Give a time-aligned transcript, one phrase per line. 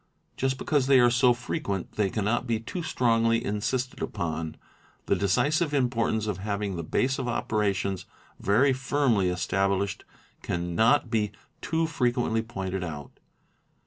[0.35, 4.57] Just because they are so frequent they cannot be too strongly insisted upon; and
[5.05, 8.07] the decisive import: Q nce of having the base of operations
[8.39, 10.03] very firmly established
[10.41, 13.19] cannot be too frequently pointed out.